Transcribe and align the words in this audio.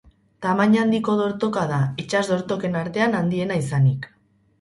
Tamaina 0.43 0.77
handiko 0.83 1.17
dortoka 1.19 1.65
da, 1.71 1.77
itsas 2.03 2.21
dortoken 2.31 2.79
artean 2.81 3.19
handiena 3.21 3.59
izanik. 3.61 4.09